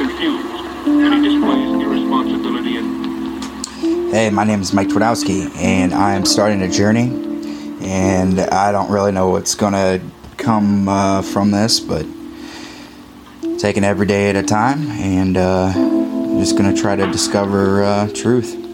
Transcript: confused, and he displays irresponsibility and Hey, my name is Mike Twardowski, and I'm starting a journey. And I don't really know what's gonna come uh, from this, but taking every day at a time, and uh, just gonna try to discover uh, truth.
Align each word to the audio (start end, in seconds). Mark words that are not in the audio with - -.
confused, 0.00 0.46
and 0.86 1.14
he 1.14 1.28
displays 1.28 1.84
irresponsibility 1.84 2.78
and 2.78 4.10
Hey, 4.10 4.30
my 4.30 4.44
name 4.44 4.62
is 4.62 4.72
Mike 4.72 4.88
Twardowski, 4.88 5.54
and 5.56 5.92
I'm 5.92 6.24
starting 6.24 6.62
a 6.62 6.70
journey. 6.70 7.10
And 7.82 8.40
I 8.40 8.72
don't 8.72 8.90
really 8.90 9.12
know 9.12 9.28
what's 9.28 9.54
gonna 9.54 10.00
come 10.38 10.88
uh, 10.88 11.20
from 11.20 11.50
this, 11.50 11.80
but 11.80 12.06
taking 13.58 13.84
every 13.84 14.06
day 14.06 14.30
at 14.30 14.36
a 14.36 14.42
time, 14.42 14.88
and 14.88 15.36
uh, 15.36 15.72
just 16.38 16.56
gonna 16.56 16.74
try 16.74 16.96
to 16.96 17.06
discover 17.12 17.84
uh, 17.84 18.08
truth. 18.14 18.69